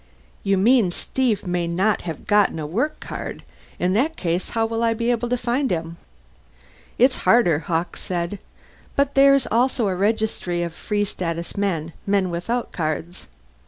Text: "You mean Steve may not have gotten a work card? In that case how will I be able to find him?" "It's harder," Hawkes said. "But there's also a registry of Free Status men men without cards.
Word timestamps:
"You 0.41 0.57
mean 0.57 0.89
Steve 0.89 1.45
may 1.45 1.67
not 1.67 2.01
have 2.09 2.25
gotten 2.25 2.57
a 2.57 2.65
work 2.65 2.99
card? 2.99 3.43
In 3.77 3.93
that 3.93 4.17
case 4.17 4.49
how 4.49 4.65
will 4.65 4.81
I 4.83 4.95
be 4.95 5.11
able 5.11 5.29
to 5.29 5.37
find 5.37 5.69
him?" 5.69 5.97
"It's 6.97 7.17
harder," 7.17 7.59
Hawkes 7.59 8.01
said. 8.01 8.39
"But 8.95 9.13
there's 9.13 9.45
also 9.51 9.87
a 9.89 9.95
registry 9.95 10.63
of 10.63 10.73
Free 10.73 11.05
Status 11.05 11.55
men 11.55 11.93
men 12.07 12.31
without 12.31 12.71
cards. 12.71 13.27